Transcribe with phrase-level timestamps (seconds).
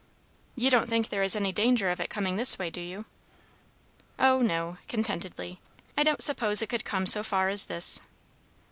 [0.55, 3.05] "You don't think there is any danger of its coming this way, do you?"
[4.17, 5.59] "Oh, no!" contentedly.
[5.95, 8.01] "I don't suppose it could come so far as this."